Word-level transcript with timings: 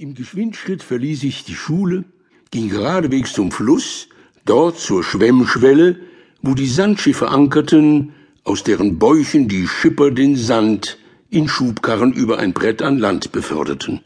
Im 0.00 0.14
Geschwindschritt 0.14 0.82
verließ 0.82 1.24
ich 1.24 1.44
die 1.44 1.54
Schule, 1.54 2.04
ging 2.50 2.70
geradewegs 2.70 3.34
zum 3.34 3.52
Fluss, 3.52 4.08
dort 4.46 4.78
zur 4.78 5.04
Schwemmschwelle, 5.04 6.00
wo 6.40 6.54
die 6.54 6.68
Sandschiffe 6.68 7.28
ankerten, 7.28 8.14
aus 8.42 8.64
deren 8.64 8.98
Bäuchen 8.98 9.46
die 9.46 9.68
Schipper 9.68 10.10
den 10.10 10.36
Sand 10.36 10.96
in 11.28 11.48
Schubkarren 11.48 12.14
über 12.14 12.38
ein 12.38 12.54
Brett 12.54 12.80
an 12.80 12.96
Land 12.96 13.30
beförderten. 13.32 14.00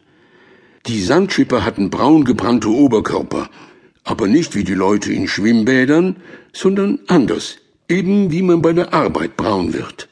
Die 0.89 1.01
Sandschipper 1.01 1.65
hatten 1.65 1.91
braun 1.91 2.25
gebrannte 2.25 2.71
Oberkörper, 2.71 3.49
aber 4.03 4.27
nicht 4.27 4.57
wie 4.57 4.65
die 4.65 4.75
Leute 4.75 5.13
in 5.13 5.29
Schwimmbädern, 5.29 6.17
sondern 6.53 6.99
anders, 7.07 7.59
eben 7.89 8.33
wie 8.33 8.43
man 8.43 8.63
bei 8.63 8.73
der 8.73 8.93
Arbeit 8.93 9.37
braun 9.37 9.73
wird. 9.73 10.09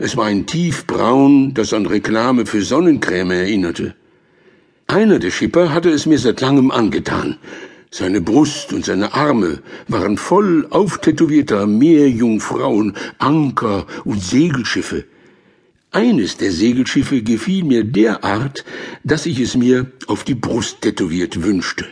Es 0.00 0.16
war 0.16 0.24
ein 0.24 0.46
tiefbraun, 0.46 1.54
das 1.54 1.72
an 1.72 1.86
Reklame 1.86 2.44
für 2.44 2.62
Sonnencreme 2.62 3.30
erinnerte. 3.30 3.94
Einer 4.92 5.18
der 5.18 5.30
Schipper 5.30 5.72
hatte 5.72 5.88
es 5.88 6.04
mir 6.04 6.18
seit 6.18 6.42
langem 6.42 6.70
angetan. 6.70 7.38
Seine 7.90 8.20
Brust 8.20 8.74
und 8.74 8.84
seine 8.84 9.14
Arme 9.14 9.62
waren 9.88 10.18
voll 10.18 10.66
auftätowierter 10.68 11.66
Meerjungfrauen, 11.66 12.92
Anker 13.16 13.86
und 14.04 14.22
Segelschiffe. 14.22 15.06
Eines 15.92 16.36
der 16.36 16.52
Segelschiffe 16.52 17.22
gefiel 17.22 17.64
mir 17.64 17.84
derart, 17.84 18.66
dass 19.02 19.24
ich 19.24 19.40
es 19.40 19.56
mir 19.56 19.90
auf 20.08 20.24
die 20.24 20.34
Brust 20.34 20.82
tätowiert 20.82 21.42
wünschte. 21.42 21.86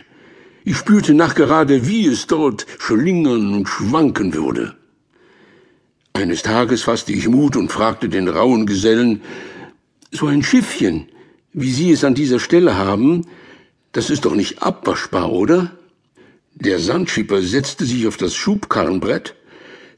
Ich 0.63 0.77
spürte 0.77 1.15
nachgerade, 1.15 1.87
wie 1.87 2.05
es 2.05 2.27
dort 2.27 2.67
schlingern 2.77 3.55
und 3.55 3.67
schwanken 3.67 4.35
würde. 4.35 4.75
Eines 6.13 6.43
Tages 6.43 6.83
fasste 6.83 7.13
ich 7.13 7.27
Mut 7.27 7.55
und 7.55 7.71
fragte 7.71 8.09
den 8.09 8.27
rauen 8.27 8.67
Gesellen, 8.67 9.21
so 10.11 10.27
ein 10.27 10.43
Schiffchen, 10.43 11.07
wie 11.53 11.71
Sie 11.71 11.91
es 11.91 12.03
an 12.03 12.15
dieser 12.15 12.39
Stelle 12.39 12.77
haben, 12.77 13.25
das 13.91 14.09
ist 14.09 14.25
doch 14.25 14.35
nicht 14.35 14.61
abwaschbar, 14.61 15.31
oder? 15.31 15.71
Der 16.55 16.79
Sandschipper 16.79 17.41
setzte 17.41 17.85
sich 17.85 18.07
auf 18.07 18.17
das 18.17 18.35
Schubkarrenbrett, 18.35 19.35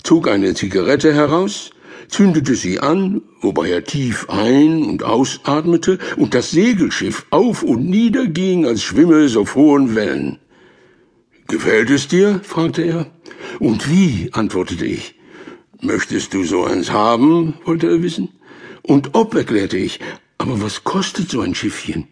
zog 0.01 0.27
eine 0.27 0.53
Zigarette 0.53 1.13
heraus, 1.13 1.71
zündete 2.07 2.55
sie 2.55 2.79
an, 2.79 3.21
wobei 3.41 3.69
er 3.69 3.83
tief 3.83 4.29
ein- 4.29 4.83
und 4.83 5.03
ausatmete 5.03 5.99
und 6.17 6.33
das 6.33 6.51
Segelschiff 6.51 7.25
auf 7.29 7.63
und 7.63 7.89
nieder 7.89 8.27
ging, 8.27 8.65
als 8.65 8.83
schwimme 8.83 9.19
es 9.19 9.35
auf 9.35 9.55
hohen 9.55 9.95
Wellen. 9.95 10.39
Gefällt 11.47 11.89
es 11.89 12.07
dir? 12.07 12.39
fragte 12.43 12.83
er. 12.83 13.11
Und 13.59 13.89
wie? 13.89 14.29
antwortete 14.31 14.85
ich. 14.85 15.15
Möchtest 15.81 16.33
du 16.33 16.43
so 16.45 16.63
eins 16.63 16.91
haben? 16.91 17.55
wollte 17.65 17.87
er 17.87 18.01
wissen. 18.01 18.29
Und 18.81 19.09
ob, 19.13 19.35
erklärte 19.35 19.77
ich, 19.77 19.99
aber 20.43 20.61
was 20.61 20.83
kostet 20.83 21.31
so 21.31 21.39
ein 21.39 21.55
Schiffchen? 21.55 22.09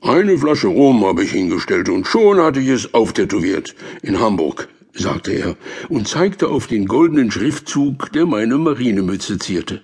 Eine 0.00 0.38
Flasche 0.38 0.68
Rum 0.68 1.04
habe 1.04 1.24
ich 1.24 1.32
hingestellt 1.32 1.88
und 1.88 2.06
schon 2.06 2.40
hatte 2.40 2.60
ich 2.60 2.68
es 2.68 2.94
auftätowiert. 2.94 3.74
In 4.00 4.20
Hamburg, 4.20 4.68
sagte 4.94 5.32
er 5.32 5.56
und 5.88 6.06
zeigte 6.06 6.46
auf 6.48 6.68
den 6.68 6.86
goldenen 6.86 7.32
Schriftzug, 7.32 8.12
der 8.12 8.26
meine 8.26 8.58
Marinemütze 8.58 9.40
zierte. 9.40 9.82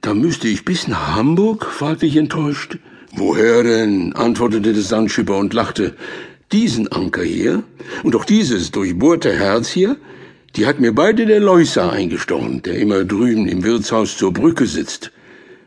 Da 0.00 0.14
müsste 0.14 0.48
ich 0.48 0.64
bis 0.64 0.88
nach 0.88 1.14
Hamburg? 1.14 1.66
fragte 1.66 2.06
ich 2.06 2.16
enttäuscht. 2.16 2.78
Woher 3.14 3.62
denn? 3.62 4.14
antwortete 4.14 4.72
der 4.72 4.82
Sandschipper 4.82 5.36
und 5.36 5.52
lachte. 5.52 5.94
Diesen 6.50 6.90
Anker 6.90 7.24
hier 7.24 7.62
und 8.04 8.16
auch 8.16 8.24
dieses 8.24 8.70
durchbohrte 8.70 9.34
Herz 9.34 9.68
hier, 9.68 9.96
die 10.56 10.64
hat 10.64 10.80
mir 10.80 10.94
beide 10.94 11.26
der 11.26 11.40
Leuser 11.40 11.92
eingestochen, 11.92 12.62
der 12.62 12.78
immer 12.78 13.04
drüben 13.04 13.46
im 13.48 13.64
Wirtshaus 13.64 14.16
zur 14.16 14.32
Brücke 14.32 14.66
sitzt. 14.66 15.10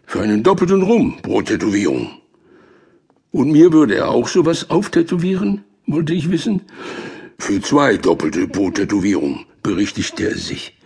Für 0.09 0.21
einen 0.21 0.41
doppelten 0.41 0.83
Rum 0.83 1.17
pro 1.21 1.41
Tätowierung. 1.41 2.09
Und 3.31 3.51
mir 3.51 3.73
würde 3.73 3.95
er 3.95 4.09
auch 4.09 4.29
sowas 4.29 4.69
auftätowieren, 4.69 5.65
wollte 5.85 6.13
ich 6.13 6.31
wissen. 6.31 6.61
Für 7.37 7.61
zwei 7.61 7.97
doppelte 7.97 8.47
pro 8.47 8.71
Tätowierung, 8.71 9.45
berichtigte 9.63 10.29
er 10.29 10.37
sich. 10.37 10.77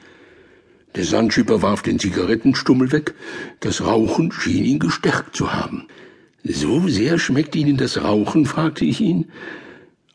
Der 0.96 1.04
Sandschipper 1.04 1.62
warf 1.62 1.84
den 1.84 2.00
Zigarettenstummel 2.00 2.92
weg. 2.92 3.14
Das 3.60 3.86
Rauchen 3.86 4.32
schien 4.32 4.66
ihn 4.66 4.80
gestärkt 4.80 5.36
zu 5.36 5.54
haben. 5.54 5.86
So 6.44 6.88
sehr 6.88 7.20
schmeckt 7.20 7.56
Ihnen 7.56 7.78
das 7.78 8.04
Rauchen? 8.04 8.48
fragte 8.48 8.86
ich 8.86 9.02
ihn. 9.02 9.26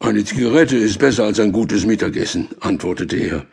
Eine 0.01 0.25
Zigarette 0.25 0.77
ist 0.77 0.99
besser 0.99 1.23
als 1.23 1.39
ein 1.39 1.53
gutes 1.53 1.87
Mittagessen, 1.87 2.49
antwortete 2.59 3.17
er. 3.17 3.47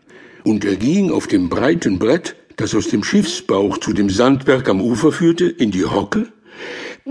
Und 0.43 0.65
er 0.65 0.77
ging 0.77 1.11
auf 1.11 1.27
dem 1.27 1.47
breiten 1.47 1.99
Brett 1.99 2.35
das 2.63 2.75
aus 2.75 2.87
dem 2.87 3.03
Schiffsbauch 3.03 3.77
zu 3.77 3.91
dem 3.91 4.09
Sandberg 4.09 4.69
am 4.69 4.79
Ufer 4.79 5.11
führte, 5.11 5.47
in 5.47 5.71
die 5.71 5.83
Hocke, 5.83 6.31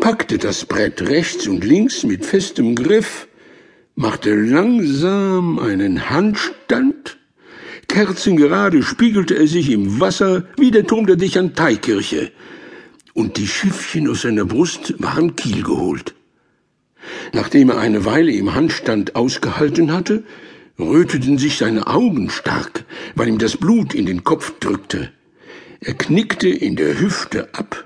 packte 0.01 0.39
das 0.39 0.65
Brett 0.65 1.03
rechts 1.03 1.47
und 1.47 1.63
links 1.63 2.05
mit 2.05 2.25
festem 2.25 2.75
Griff, 2.75 3.29
machte 3.95 4.35
langsam 4.35 5.59
einen 5.59 6.09
Handstand, 6.09 7.19
kerzengerade 7.87 8.83
spiegelte 8.83 9.35
er 9.35 9.47
sich 9.47 9.69
im 9.71 10.01
Wasser 10.01 10.47
wie 10.57 10.71
der 10.71 10.87
Turm 10.87 11.05
der 11.07 11.17
Dichantei-Kirche, 11.17 12.33
und 13.13 13.37
die 13.37 13.47
Schiffchen 13.47 14.09
aus 14.09 14.23
seiner 14.23 14.47
Brust 14.47 14.95
waren 15.03 15.37
Kiel 15.37 15.63
geholt. 15.63 16.15
Nachdem 17.35 17.69
er 17.69 17.79
eine 17.79 18.07
Weile 18.07 18.33
im 18.33 18.55
Handstand 18.55 19.17
ausgehalten 19.17 19.93
hatte, 19.93 20.25
röteten 20.79 21.37
sich 21.37 21.59
seine 21.59 21.89
Augen 21.89 22.31
stark, 22.31 22.87
weil 23.17 23.29
ihm 23.29 23.37
das 23.37 23.59
Blut 23.59 23.93
in 23.93 24.07
den 24.07 24.25
Kopf 24.25 24.55
drückte. 24.59 25.13
Er 25.85 25.95
knickte 25.95 26.49
in 26.49 26.77
der 26.77 27.01
Hüfte 27.01 27.49
ab, 27.55 27.85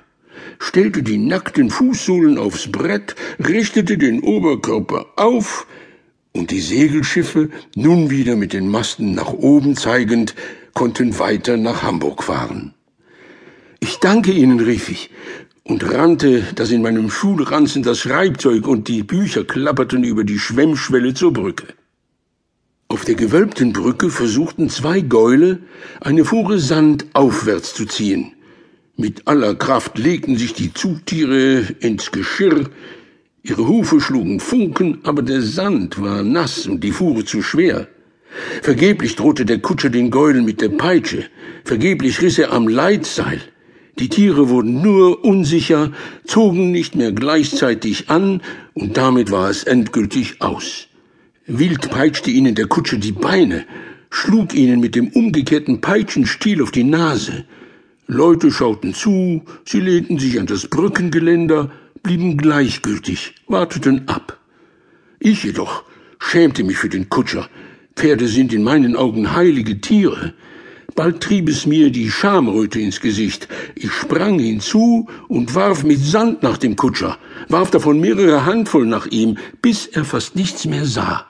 stellte 0.58 1.02
die 1.02 1.16
nackten 1.16 1.70
Fußsohlen 1.70 2.36
aufs 2.36 2.70
Brett, 2.70 3.16
richtete 3.42 3.96
den 3.96 4.20
Oberkörper 4.20 5.06
auf, 5.16 5.66
und 6.34 6.50
die 6.50 6.60
Segelschiffe, 6.60 7.48
nun 7.74 8.10
wieder 8.10 8.36
mit 8.36 8.52
den 8.52 8.68
Masten 8.68 9.14
nach 9.14 9.32
oben 9.32 9.76
zeigend, 9.76 10.34
konnten 10.74 11.18
weiter 11.18 11.56
nach 11.56 11.82
Hamburg 11.82 12.22
fahren. 12.22 12.74
Ich 13.80 13.96
danke 13.96 14.30
Ihnen, 14.32 14.60
rief 14.60 14.90
ich, 14.90 15.08
und 15.64 15.90
rannte, 15.90 16.42
dass 16.54 16.70
in 16.70 16.82
meinem 16.82 17.08
Schulranzen 17.08 17.82
das 17.82 18.00
Schreibzeug 18.00 18.68
und 18.68 18.88
die 18.88 19.04
Bücher 19.04 19.44
klapperten 19.44 20.04
über 20.04 20.24
die 20.24 20.38
Schwemmschwelle 20.38 21.14
zur 21.14 21.32
Brücke. 21.32 21.68
Der 23.06 23.14
gewölbten 23.14 23.72
Brücke 23.72 24.10
versuchten 24.10 24.68
zwei 24.68 24.98
Gäule, 25.00 25.60
eine 26.00 26.24
Fuhre 26.24 26.58
Sand 26.58 27.06
aufwärts 27.12 27.72
zu 27.72 27.86
ziehen. 27.86 28.32
Mit 28.96 29.28
aller 29.28 29.54
Kraft 29.54 29.96
legten 29.96 30.36
sich 30.36 30.54
die 30.54 30.74
Zugtiere 30.74 31.62
ins 31.78 32.10
Geschirr, 32.10 32.68
ihre 33.44 33.68
Hufe 33.68 34.00
schlugen 34.00 34.40
Funken, 34.40 34.98
aber 35.04 35.22
der 35.22 35.40
Sand 35.40 36.02
war 36.02 36.24
nass 36.24 36.66
und 36.66 36.82
die 36.82 36.90
Fuhre 36.90 37.24
zu 37.24 37.42
schwer. 37.42 37.86
Vergeblich 38.62 39.14
drohte 39.14 39.44
der 39.44 39.60
Kutscher 39.60 39.90
den 39.90 40.10
Gäulen 40.10 40.44
mit 40.44 40.60
der 40.60 40.70
Peitsche, 40.70 41.26
vergeblich 41.64 42.20
riss 42.22 42.38
er 42.38 42.52
am 42.52 42.66
Leitseil. 42.66 43.40
Die 44.00 44.08
Tiere 44.08 44.48
wurden 44.48 44.82
nur 44.82 45.24
unsicher, 45.24 45.92
zogen 46.24 46.72
nicht 46.72 46.96
mehr 46.96 47.12
gleichzeitig 47.12 48.10
an, 48.10 48.42
und 48.74 48.96
damit 48.96 49.30
war 49.30 49.48
es 49.48 49.62
endgültig 49.62 50.42
aus. 50.42 50.88
Wild 51.48 51.90
peitschte 51.90 52.32
ihnen 52.32 52.56
der 52.56 52.66
Kutscher 52.66 52.96
die 52.96 53.12
Beine, 53.12 53.66
schlug 54.10 54.52
ihnen 54.52 54.80
mit 54.80 54.96
dem 54.96 55.10
umgekehrten 55.10 55.80
Peitschenstiel 55.80 56.60
auf 56.60 56.72
die 56.72 56.82
Nase. 56.82 57.44
Leute 58.08 58.50
schauten 58.50 58.94
zu, 58.94 59.42
sie 59.64 59.78
lehnten 59.78 60.18
sich 60.18 60.40
an 60.40 60.46
das 60.46 60.66
Brückengeländer, 60.66 61.70
blieben 62.02 62.36
gleichgültig, 62.36 63.36
warteten 63.46 64.08
ab. 64.08 64.40
Ich 65.20 65.44
jedoch 65.44 65.84
schämte 66.18 66.64
mich 66.64 66.78
für 66.78 66.88
den 66.88 67.08
Kutscher. 67.10 67.48
Pferde 67.94 68.26
sind 68.26 68.52
in 68.52 68.64
meinen 68.64 68.96
Augen 68.96 69.32
heilige 69.36 69.80
Tiere. 69.80 70.34
Bald 70.96 71.20
trieb 71.20 71.48
es 71.48 71.64
mir 71.64 71.90
die 71.90 72.10
Schamröte 72.10 72.80
ins 72.80 73.00
Gesicht. 73.00 73.46
Ich 73.76 73.92
sprang 73.92 74.40
hinzu 74.40 75.06
und 75.28 75.54
warf 75.54 75.84
mit 75.84 76.00
Sand 76.00 76.42
nach 76.42 76.58
dem 76.58 76.74
Kutscher, 76.74 77.18
warf 77.48 77.70
davon 77.70 78.00
mehrere 78.00 78.46
Handvoll 78.46 78.86
nach 78.86 79.06
ihm, 79.06 79.38
bis 79.62 79.86
er 79.86 80.04
fast 80.04 80.34
nichts 80.34 80.64
mehr 80.64 80.86
sah. 80.86 81.26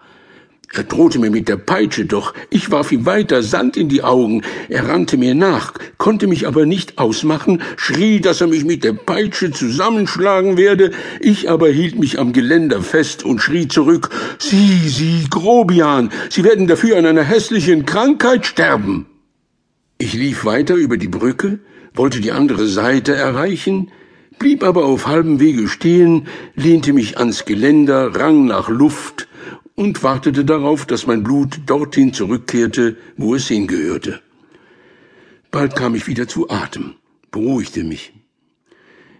Er 0.76 0.84
drohte 0.84 1.19
mir 1.19 1.31
mit 1.31 1.49
der 1.49 1.56
Peitsche, 1.56 2.05
doch 2.05 2.34
ich 2.50 2.70
warf 2.70 2.93
ihm 2.93 3.06
weiter 3.06 3.43
Sand 3.43 3.78
in 3.78 3.88
die 3.88 4.02
Augen. 4.02 4.43
Er 4.69 4.87
rannte 4.87 5.17
mir 5.17 5.34
nach, 5.34 5.73
konnte 5.96 6.26
mich 6.26 6.46
aber 6.46 6.67
nicht 6.67 6.99
ausmachen, 6.99 7.62
schrie, 7.76 8.20
dass 8.20 8.43
er 8.43 8.49
mich 8.49 8.67
mit 8.67 8.84
der 8.84 8.93
Peitsche 8.93 9.52
zusammenschlagen 9.52 10.58
werde. 10.58 10.90
Ich 11.19 11.49
aber 11.49 11.69
hielt 11.70 11.99
mich 11.99 12.19
am 12.19 12.34
Geländer 12.34 12.82
fest 12.82 13.25
und 13.25 13.40
schrie 13.40 13.69
zurück, 13.69 14.11
Sie, 14.38 14.88
Sie, 14.88 15.26
Grobian, 15.31 16.11
Sie 16.28 16.44
werden 16.44 16.67
dafür 16.67 16.99
an 16.99 17.06
einer 17.06 17.25
hässlichen 17.25 17.87
Krankheit 17.87 18.44
sterben. 18.44 19.06
Ich 19.96 20.12
lief 20.12 20.44
weiter 20.44 20.75
über 20.75 20.99
die 20.99 21.08
Brücke, 21.08 21.58
wollte 21.94 22.20
die 22.20 22.32
andere 22.32 22.67
Seite 22.67 23.14
erreichen, 23.14 23.90
blieb 24.38 24.62
aber 24.62 24.84
auf 24.84 25.06
halbem 25.06 25.40
Wege 25.40 25.69
stehen, 25.69 26.26
lehnte 26.55 26.93
mich 26.93 27.17
ans 27.17 27.46
Geländer, 27.46 28.14
rang 28.14 28.44
nach 28.44 28.69
Luft, 28.69 29.25
und 29.76 30.02
wartete 30.02 30.44
darauf, 30.44 30.87
dass 30.87 31.06
mein 31.06 31.23
Blut 31.23 31.61
dorthin 31.67 32.12
zurückkehrte, 32.12 32.96
wo 33.17 33.34
es 33.37 33.46
hingehörte. 33.46 34.20
Bald 35.52 35.76
kam 35.76 35.94
ich 35.94 36.08
wieder 36.08 36.26
zu 36.26 36.50
Atem, 36.50 36.94
beruhigte 37.31 37.84
mich. 37.84 38.12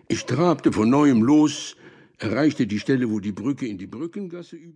Ich 0.09 0.25
trabte 0.25 0.73
von 0.73 0.91
neuem 0.91 1.23
los, 1.23 1.77
erreichte 2.19 2.67
die 2.67 2.81
Stelle, 2.81 3.11
wo 3.11 3.21
die 3.21 3.33
Brücke 3.33 3.67
in 3.67 3.79
die 3.79 3.87
Brückengasse 3.87 4.57
über 4.57 4.75